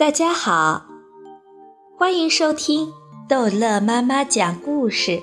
[0.00, 0.86] 大家好，
[1.98, 2.90] 欢迎收听
[3.28, 5.22] 逗乐妈妈讲故事。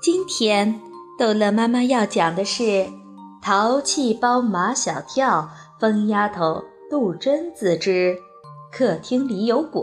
[0.00, 0.80] 今天
[1.18, 2.62] 逗乐妈妈要讲的是
[3.42, 8.16] 《淘气包马小跳、疯丫头杜真子之
[8.72, 9.82] 客厅里有鬼》。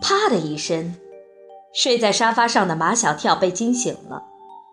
[0.00, 0.94] 啪的一声，
[1.74, 4.22] 睡在沙发上的马小跳被惊醒了。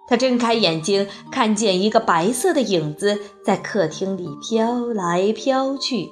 [0.07, 6.11] 他睁开眼睛，看见一个白色的影子在客厅里飘来飘去。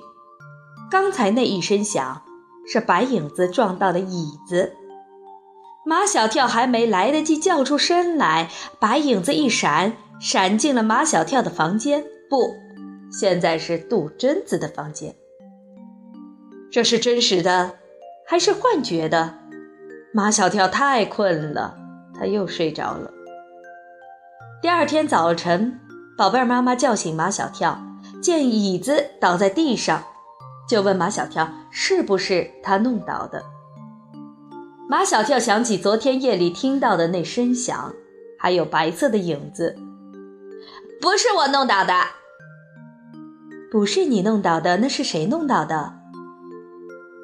[0.90, 2.22] 刚才那一声响，
[2.68, 4.74] 是白影子撞到了椅子。
[5.86, 8.50] 马小跳还没来得及叫出声来，
[8.80, 12.04] 白影子一闪，闪进了马小跳的房间。
[12.30, 12.56] 不，
[13.12, 15.16] 现在是杜真子的房间。
[16.72, 17.76] 这是真实的，
[18.28, 19.36] 还是幻觉的？
[20.14, 21.78] 马小跳太困了，
[22.18, 23.12] 他又睡着了。
[24.62, 25.80] 第二天早晨，
[26.18, 27.80] 宝贝儿妈妈叫醒马小跳，
[28.22, 30.04] 见椅子倒在地上。
[30.68, 33.44] 就问马小跳是不是他弄倒的。
[34.88, 37.94] 马小跳想起昨天夜里听到的那声响，
[38.38, 39.76] 还有白色的影子，
[41.02, 41.93] 不是我弄倒的，
[43.71, 45.93] 不是你弄倒的，那是谁弄倒的？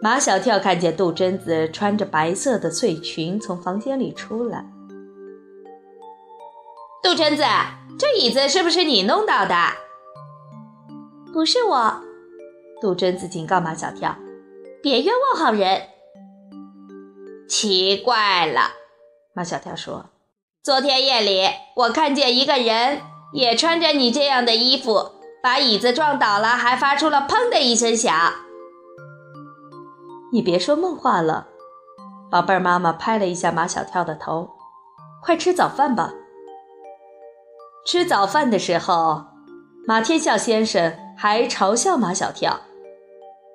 [0.02, 4.66] 马小跳看见杜真子穿着白色的睡裙从房间里出来。
[7.03, 7.44] 杜真子，
[8.00, 9.56] 这椅子是不是你弄倒的？
[11.31, 12.02] 不是我。
[12.82, 14.16] 杜真子警告马小跳
[14.82, 15.84] ：“别冤枉好人。”
[17.48, 18.72] 奇怪了，
[19.36, 20.08] 马小跳说
[20.64, 23.02] ：“昨天夜里我看见一个人
[23.34, 25.12] 也穿着你这样的衣服，
[25.44, 28.12] 把椅子撞倒了，还发出了‘砰’的一声响。”
[30.34, 31.50] 你别说梦话了，
[32.32, 32.59] 宝贝儿。
[32.59, 34.50] 妈妈拍了一下马小跳的头
[35.22, 36.12] ：“快吃早饭吧。”
[37.86, 39.26] 吃早饭的时候，
[39.86, 42.62] 马天笑先生还嘲笑马小跳。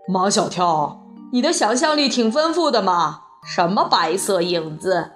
[0.09, 3.23] 马小跳，你的想象力挺丰富的嘛？
[3.45, 5.11] 什么白色影子？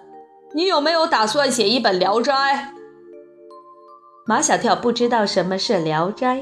[0.52, 2.32] 你有没有打算写一本《聊斋》？
[4.26, 6.38] 马小跳不知道什么是《聊斋》，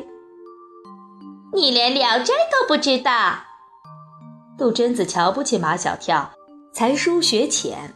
[1.53, 3.13] 你连《聊斋》都不知道。
[4.57, 6.31] 杜真子瞧不起马小跳，
[6.73, 7.95] 才疏学浅，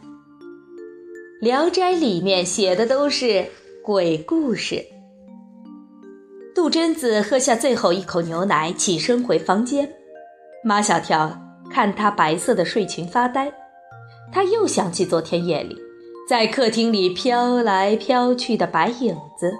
[1.43, 3.49] 《聊斋》里面写的都是
[3.83, 4.85] 鬼故事。
[6.53, 9.91] 杜真子喝下最后一口牛奶，起身回房间。
[10.65, 11.37] 马小跳
[11.69, 13.51] 看他白色的睡裙发呆，
[14.31, 15.77] 他又想起昨天夜里
[16.29, 19.53] 在客厅里飘来飘去的白影子。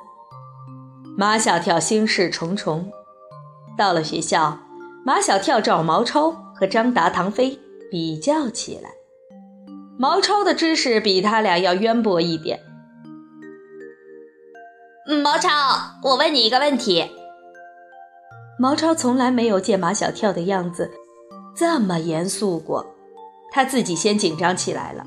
[1.17, 2.89] 马小跳心事重重。
[3.77, 4.59] 到了学校，
[5.05, 7.59] 马小跳找毛超和张达、唐飞
[7.91, 8.89] 比较起来。
[9.99, 12.59] 毛超的知识比他俩要渊博一点。
[15.21, 15.49] 毛超，
[16.03, 17.11] 我问你一个问题。
[18.59, 20.91] 毛超从来没有见马小跳的样子
[21.55, 22.85] 这么严肃过，
[23.51, 25.03] 他自己先紧张起来了。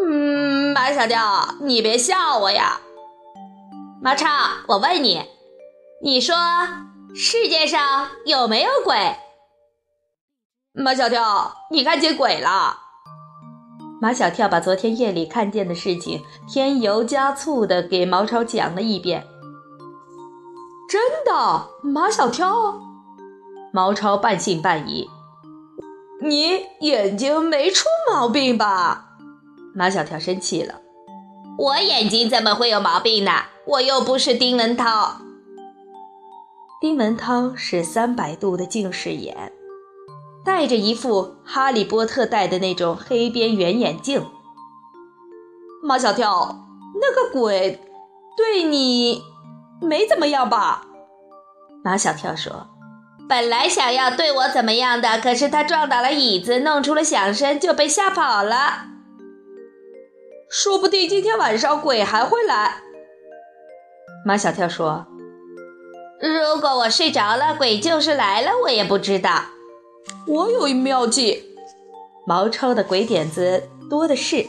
[0.00, 2.80] 嗯，马小跳，你别笑我呀。
[4.00, 4.26] 毛超，
[4.68, 5.20] 我问你，
[6.02, 6.36] 你说
[7.14, 9.16] 世界上有没有鬼？
[10.72, 12.78] 马小跳，你看见鬼了？
[14.00, 19.26] 马小跳把昨天夜里看见的事情添油加醋的给毛超讲了一遍。
[20.88, 22.80] 真的，马小跳，
[23.74, 25.06] 毛超半信半疑。
[26.22, 29.10] 你眼睛没出毛病吧？
[29.74, 30.80] 马小跳生气了。
[31.58, 33.32] 我眼睛怎么会有毛病呢？
[33.66, 35.20] 我又不是丁文涛。
[36.80, 39.52] 丁文涛是三百度的近视眼，
[40.42, 44.24] 戴着一副哈利波特戴的那种黑边圆眼镜。
[45.82, 46.66] 马小跳，
[46.98, 47.78] 那个鬼
[48.38, 49.22] 对你。
[49.80, 50.86] 没怎么样吧？
[51.84, 52.66] 马小跳说
[53.28, 58.86] ：“本来想要对我怎么样的，可是他撞倒了椅子，弄出了响声，就被吓跑了。
[60.50, 62.78] 说不定今天晚上鬼还会来。”
[64.26, 65.06] 马小跳说
[66.20, 69.44] ：“如果我睡着了，鬼就是来了，我也不知道。
[70.26, 71.56] 我有一妙计，
[72.26, 74.44] 毛超的鬼点子多的是。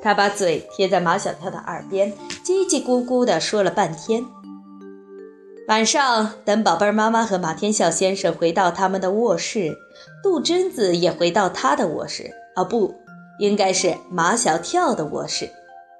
[0.00, 2.12] 他把嘴贴在马小跳的耳边，
[2.44, 4.24] 叽叽咕咕地说了半天。”
[5.68, 9.76] 晚上，等宝贝儿妈妈和马天笑先生回到他们的卧室，
[10.22, 12.30] 杜真子也回到他的卧室。
[12.56, 12.94] 哦，不，
[13.38, 15.50] 应该是马小跳的卧室。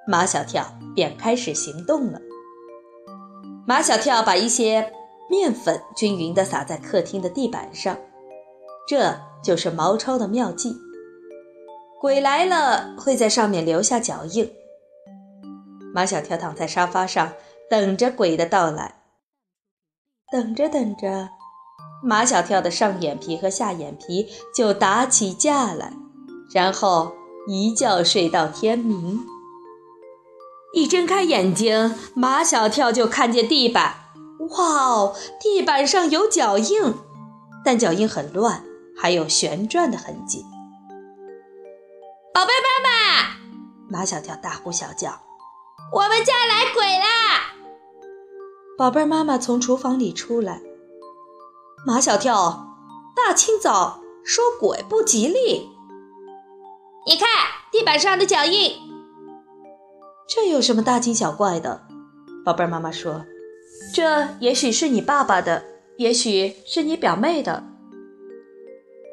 [0.06, 0.66] 马小跳
[0.96, 2.18] 便开始行动了。
[3.66, 4.90] 马小跳把一些
[5.28, 7.94] 面粉均匀地撒在客厅的地板上，
[8.88, 10.74] 这就是毛超的妙计。
[12.00, 14.50] 鬼来了会在上面留下脚印。
[15.92, 17.34] 马小跳躺在沙发上，
[17.68, 18.94] 等着鬼的到来。
[20.30, 21.30] 等着等着，
[22.02, 25.94] 马小跳的上眼皮和下眼皮就打起架来，
[26.52, 27.14] 然后
[27.46, 29.24] 一觉睡到天明。
[30.74, 33.94] 一睁开眼睛，马小跳就看见地板，
[34.50, 36.94] 哇哦，地板上有脚印，
[37.64, 38.62] 但脚印很乱，
[38.94, 40.44] 还有旋转的痕迹。
[42.34, 43.38] 宝贝妈妈，
[43.88, 45.22] 马小跳大呼小叫
[45.90, 47.54] ：“我们家来鬼啦！”
[48.78, 50.62] 宝贝儿妈妈从厨房里出来。
[51.84, 52.76] 马小跳，
[53.16, 55.68] 大清早说鬼不吉利。
[57.04, 57.28] 你看
[57.72, 58.76] 地板上的脚印，
[60.28, 61.82] 这有什么大惊小怪的？
[62.44, 63.24] 宝贝儿妈妈说
[63.92, 65.64] ：“这也许是你爸爸的，
[65.96, 67.64] 也许是你表妹的。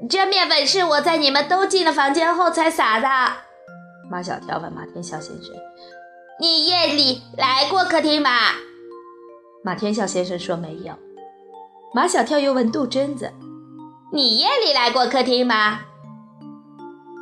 [0.08, 3.08] 这面粉是我在你们都进了房间后才撒的。”
[4.12, 5.56] 马小跳问马天笑先生
[6.40, 8.30] ：“你夜里来过客厅吗？”
[9.66, 10.94] 马天笑先生说：“没有。”
[11.92, 13.34] 马小跳又问杜真子
[14.14, 15.80] ：“你夜里来过客厅吗？”“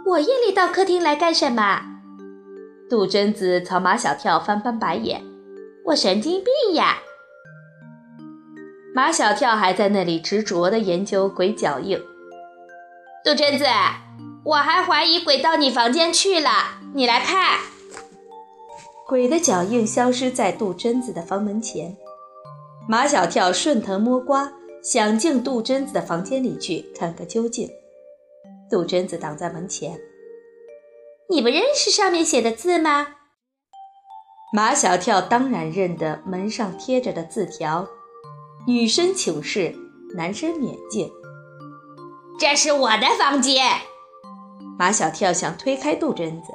[0.05, 1.81] 我夜里到客厅来干什么？”
[2.89, 5.23] 杜真子朝马小跳翻翻白眼
[5.87, 6.97] ：“我神经病呀！”
[8.93, 11.97] 马小跳还在那里执着地研究鬼脚印。
[13.23, 13.63] 杜真子，
[14.43, 16.49] 我还怀疑鬼到你房间去了，
[16.93, 17.57] 你来看。
[19.07, 21.95] 鬼的脚印消失在杜真子的房门前。
[22.87, 24.53] 马小跳顺藤摸瓜。
[24.83, 27.69] 想进杜真子的房间里去看个究竟。
[28.69, 29.97] 杜真子挡在门前。
[31.29, 33.07] 你不认识上面写的字吗？
[34.53, 37.87] 马小跳当然认得门上贴着的字条
[38.67, 39.73] ：“女生请示，
[40.17, 41.09] 男生免进。”
[42.37, 43.63] 这是我的房间。
[44.77, 46.47] 马小跳想推开杜真子，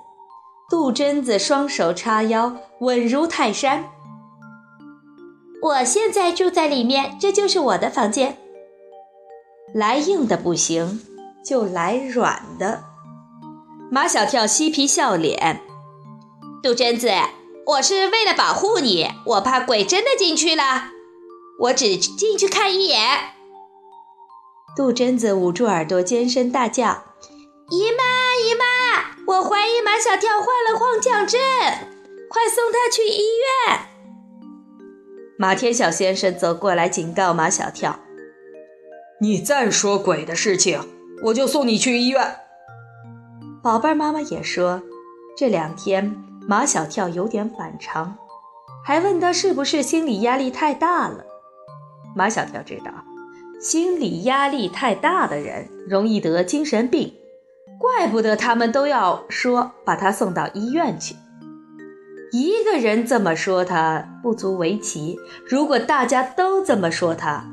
[0.69, 3.91] 杜真子双手叉腰，稳如泰山。
[5.69, 8.39] 我现在住在里面，这就是我的房间。
[9.75, 11.03] 来硬的不行，
[11.45, 12.85] 就来软的。
[13.91, 15.61] 马小跳嬉皮笑脸。
[16.63, 17.11] 杜鹃子，
[17.67, 20.89] 我是为了保护你，我怕鬼真的进去了，
[21.61, 23.35] 我只进去看一眼。
[24.75, 27.03] 杜鹃子捂住耳朵，尖声大叫
[27.69, 28.03] ：“姨妈，
[28.43, 31.39] 姨妈，我怀疑马小跳患了妄想症，
[32.31, 33.19] 快送他去医
[33.69, 33.81] 院。”
[35.41, 37.97] 马天笑先生走过来警告马小跳
[39.23, 40.81] ：“你再说鬼的事情，
[41.27, 42.39] 我就送你去医院。”
[43.63, 44.83] 宝贝儿妈妈也说，
[45.37, 46.13] 这两天
[46.49, 48.19] 马小跳有点反常，
[48.85, 51.25] 还问他是不是心理压力太大了。
[52.17, 52.91] 马小跳知道，
[53.61, 57.15] 心理压力太大的人容易得精神病，
[57.79, 61.15] 怪不得他们都要说把他送到医院去。
[62.33, 67.45] 一个人这么说他不足为奇，如果大家都这么说他，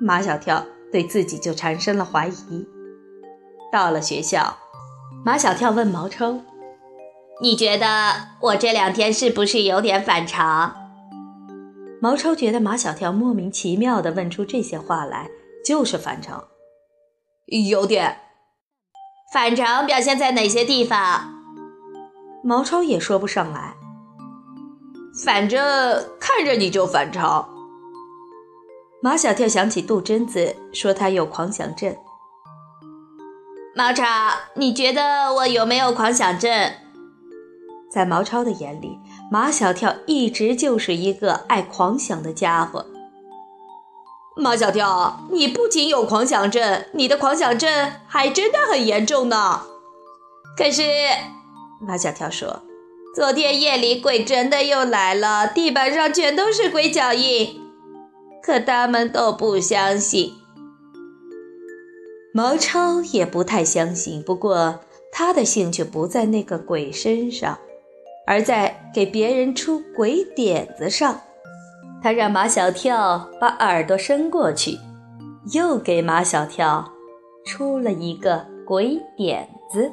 [0.00, 2.66] 马小跳对自己就产生了怀疑。
[3.72, 4.56] 到了学校，
[5.24, 6.40] 马小跳问毛超
[7.40, 7.86] ：“你觉得
[8.40, 10.74] 我这两天是不是有点反常？”
[12.02, 15.28] 毛超觉得马小跳莫名其妙地问出这些话来，
[15.64, 16.44] 就是反常，
[17.70, 18.18] 有点。
[19.32, 21.32] 反常表现在哪些地方？
[22.42, 23.74] 毛超也说不上来。
[25.22, 25.60] 反正
[26.18, 27.48] 看着你就反常。
[29.00, 31.94] 马小跳想起杜真子说他有狂想症。
[33.76, 34.04] 毛超，
[34.54, 36.72] 你觉得我有没有狂想症？
[37.90, 38.98] 在毛超的眼里，
[39.30, 42.86] 马小跳一直就是一个爱狂想的家伙。
[44.36, 49.60] 马小跳，你不仅有狂想症，你的狂想症还真的很严重呢。
[50.56, 50.82] 可是，
[51.80, 52.62] 马小跳说。
[53.14, 57.60] 昨天夜里鬼真的又来了，地板上全都是鬼脚印，
[58.42, 60.32] 可他们都不相信。
[62.32, 64.80] 毛超也不太相信，不过
[65.12, 67.56] 他的兴趣不在那个鬼身上，
[68.26, 71.20] 而在给别人出鬼点子上。
[72.02, 74.76] 他让马小跳把耳朵伸过去，
[75.52, 76.90] 又给马小跳
[77.46, 79.92] 出了一个鬼点子。